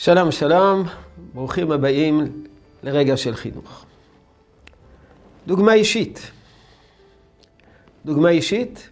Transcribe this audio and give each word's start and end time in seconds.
שלום, 0.00 0.30
שלום, 0.32 0.82
ברוכים 1.34 1.72
הבאים 1.72 2.44
לרגע 2.82 3.16
של 3.16 3.34
חינוך. 3.34 3.84
דוגמה 5.46 5.72
אישית. 5.72 6.30
דוגמה 8.04 8.28
אישית 8.28 8.88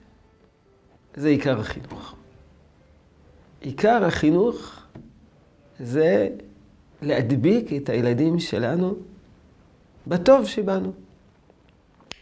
זה 1.14 1.28
עיקר 1.28 1.60
החינוך. 1.60 2.14
עיקר 3.60 4.04
החינוך 4.04 4.82
זה 5.80 6.28
להדביק 7.02 7.72
את 7.72 7.88
הילדים 7.88 8.38
שלנו 8.38 8.94
בטוב 10.06 10.46
שבנו. 10.46 10.92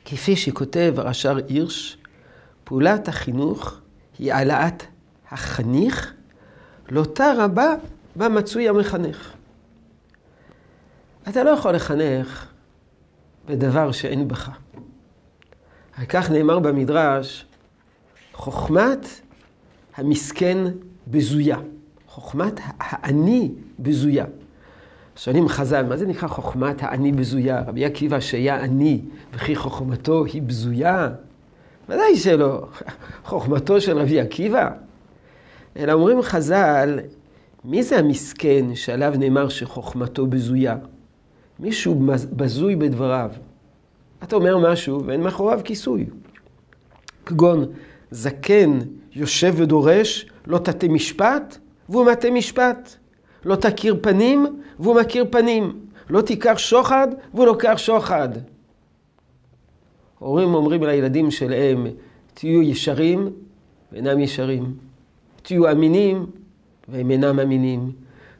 כפי 0.05 0.37
שכותב 0.37 0.95
הרש"ר 0.97 1.37
הירש, 1.49 1.97
פעולת 2.65 3.09
החינוך 3.09 3.81
היא 4.19 4.33
העלאת 4.33 4.83
החניך 5.31 6.15
לאותה 6.89 7.33
רבה 7.39 7.75
בה 8.17 8.29
מצוי 8.29 8.69
המחנך. 8.69 9.33
אתה 11.29 11.45
לא 11.45 11.51
יכול 11.51 11.75
לחנך 11.75 12.47
בדבר 13.47 13.93
שאין 13.93 14.29
בך. 14.29 14.51
על 15.97 16.07
כך 16.07 16.31
נאמר 16.31 16.59
במדרש, 16.59 17.47
חוכמת 18.33 19.09
המסכן 19.97 20.59
בזויה. 21.07 21.59
חוכמת 22.09 22.61
האני 22.79 23.53
בזויה. 23.79 24.25
שואלים 25.17 25.49
חז"ל, 25.49 25.83
מה 25.83 25.97
זה 25.97 26.07
נקרא 26.07 26.29
חוכמת 26.29 26.83
האני 26.83 27.13
בזויה? 27.13 27.63
רבי 27.67 27.85
עקיבא 27.85 28.21
שהיה 28.21 28.63
עני 28.65 29.01
וכי 29.33 29.57
חוכמתו 29.57 30.25
היא 30.25 30.43
בזויה? 30.43 31.09
ודאי 31.89 32.17
שלא. 32.17 32.67
חוכמתו 33.25 33.81
של 33.81 33.99
רבי 33.99 34.21
עקיבא? 34.21 34.71
אלא 35.77 35.93
אומרים 35.93 36.23
חז"ל, 36.23 36.99
מי 37.65 37.83
זה 37.83 37.99
המסכן 37.99 38.75
שעליו 38.75 39.15
נאמר 39.19 39.49
שחוכמתו 39.49 40.27
בזויה? 40.27 40.77
מישהו 41.59 42.07
בזוי 42.33 42.77
בדבריו. 42.77 43.31
אתה 44.23 44.37
אומר 44.37 44.73
משהו 44.73 45.05
ואין 45.05 45.21
מאחוריו 45.21 45.61
כיסוי. 45.65 46.07
כגון 47.27 47.65
זקן 48.11 48.79
יושב 49.13 49.55
ודורש, 49.57 50.31
לא 50.47 50.59
תטה 50.59 50.89
משפט, 50.89 51.59
והוא 51.89 52.07
מטה 52.07 52.31
משפט. 52.31 52.97
לא 53.45 53.57
תכיר 53.57 53.97
פנים, 54.01 54.47
והוא 54.79 55.01
מכיר 55.01 55.27
פנים. 55.31 55.81
לא 56.11 56.21
תיקח 56.21 56.59
שוחד, 56.59 57.09
והוא 57.35 57.47
לוקח 57.47 57.75
שוחד. 57.77 58.29
הורים 60.19 60.55
אומרים 60.55 60.83
לילדים 60.83 61.31
שלהם, 61.31 61.87
תהיו 62.35 62.63
ישרים 62.63 63.29
ואינם 63.93 64.21
ישרים. 64.21 64.75
תהיו 65.43 65.71
אמינים 65.71 66.27
והם 66.89 67.11
אינם 67.11 67.41
אמינים. 67.41 67.93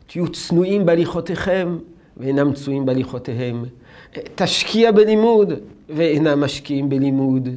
תהיו 0.07 0.33
צנועים 0.33 0.87
בהליכותיכם 0.87 1.79
ואינם 2.17 2.53
צנועים 2.53 2.87
בהליכותיהם. 2.87 3.65
תשקיע 4.35 4.93
בלימוד 4.93 5.53
ואינם 5.89 6.41
משקיעים 6.41 6.89
בלימוד. 6.89 7.49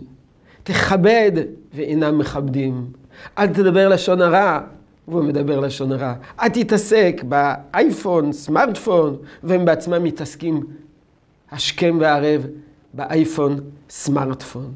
תכבד 0.63 1.31
ואינם 1.73 2.17
מכבדים. 2.17 2.91
אל 3.37 3.47
תדבר 3.47 3.89
לשון 3.89 4.21
הרע 4.21 4.59
והוא 5.07 5.23
מדבר 5.23 5.59
לשון 5.59 5.91
הרע. 5.91 6.13
אל 6.39 6.49
תתעסק 6.49 7.21
באייפון, 7.27 8.31
סמארטפון, 8.31 9.17
והם 9.43 9.65
בעצמם 9.65 10.03
מתעסקים 10.03 10.63
השכם 11.51 11.97
והערב 11.99 12.45
באייפון, 12.93 13.59
סמארטפון. 13.89 14.71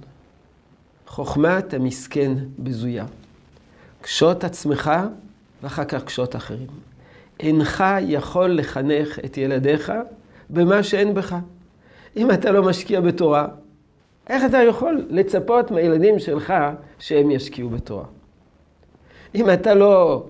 חוכמת 1.08 1.74
המסכן 1.74 2.34
בזויה. 2.60 3.06
קשוט 4.02 4.44
עצמך 4.44 4.92
ואחר 5.64 5.86
כך 5.86 6.04
קשוט 6.04 6.36
אחרים. 6.36 6.68
אינך 7.40 7.84
יכול 8.02 8.52
לחנך 8.52 9.20
את 9.26 9.38
ילדיך 9.38 9.94
במה 10.50 10.84
שאין 10.84 11.14
בך. 11.14 11.36
אם 12.18 12.32
אתה 12.32 12.52
לא 12.52 12.64
משקיע 12.64 13.02
בתורה, 13.02 13.48
איך 14.28 14.46
אתה 14.46 14.58
יכול 14.58 15.06
לצפות 15.10 15.72
מהילדים 15.72 16.20
שלך 16.20 16.54
שהם 17.00 17.32
ישקיעו 17.32 17.70
בתורה? 17.70 18.06
אם 19.36 19.50
אתה 19.50 19.74
לא 19.74 20.26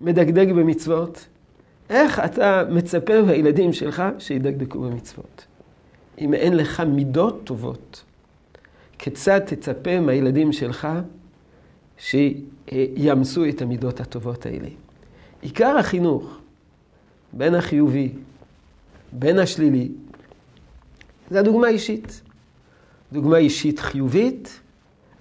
מדקדק 0.00 0.48
במצוות, 0.48 1.26
איך 1.90 2.20
אתה 2.20 2.62
מצפה 2.70 3.22
מהילדים 3.22 3.72
שלך 3.72 4.02
שידקדקו 4.18 4.80
במצוות? 4.80 5.46
אם 6.20 6.34
אין 6.34 6.56
לך 6.56 6.80
מידות 6.80 7.40
טובות, 7.44 8.04
כיצד 8.98 9.38
תצפה 9.38 10.00
מהילדים 10.00 10.52
שלך 10.52 10.88
שיאמצו 11.98 13.48
את 13.48 13.62
המידות 13.62 14.00
הטובות 14.00 14.46
האלה? 14.46 14.68
עיקר 15.40 15.76
החינוך, 15.78 16.38
בין 17.32 17.54
החיובי, 17.54 18.12
בין 19.12 19.38
השלילי, 19.38 19.88
זה 21.30 21.40
הדוגמה 21.40 21.66
האישית. 21.66 22.20
דוגמה 23.12 23.36
אישית 23.36 23.78
חיובית, 23.78 24.60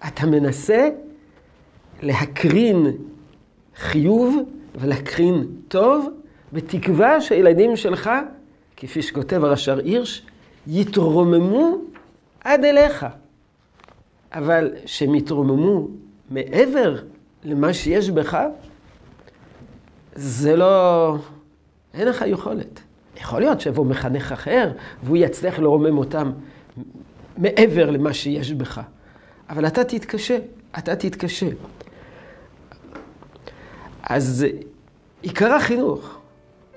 אתה 0.08 0.26
מנסה 0.26 0.90
להקרין 2.02 2.86
חיוב 3.76 4.38
ולהקרין 4.76 5.48
טוב, 5.68 6.10
בתקווה 6.54 7.22
שהילדים 7.22 7.76
שלך, 7.76 8.10
כפי 8.78 9.02
שכותב 9.02 9.44
הרש"ר 9.44 9.80
הירש, 9.80 10.26
יתרוממו 10.68 11.78
עד 12.44 12.66
אליך. 12.66 13.06
אבל 14.34 14.72
שהם 14.86 15.16
יתרוממו 15.16 15.88
מעבר 16.30 16.96
למה 17.44 17.74
שיש 17.74 18.10
בך, 18.10 18.38
זה 20.16 20.56
לא... 20.56 21.16
אין 21.94 22.08
לך 22.08 22.24
יכולת. 22.28 22.80
יכול 23.18 23.40
להיות 23.40 23.62
שיבוא 23.62 23.86
מחנך 23.86 24.32
אחר, 24.32 24.72
והוא 25.04 25.18
יצליח 25.18 25.60
לרומם 25.60 25.98
אותם 25.98 26.32
מעבר 27.38 27.90
למה 27.90 28.14
שיש 28.14 28.52
בך. 28.52 28.82
אבל 29.50 29.68
אתה 29.68 29.84
תתקשה, 29.84 30.38
אתה 30.78 30.96
תתקשה. 30.96 31.48
אז 34.04 34.46
עיקר 35.22 35.54
החינוך 35.54 36.18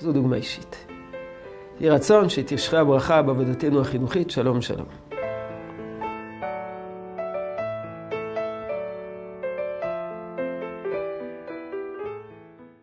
זו 0.00 0.12
דוגמה 0.12 0.36
אישית. 0.36 0.76
יהי 1.80 1.90
רצון 1.90 2.28
שתשרה 2.28 2.80
הברכה 2.80 3.22
בעבודתנו 3.22 3.80
החינוכית. 3.80 4.30
שלום 4.30 4.62
שלום. 4.62 5.07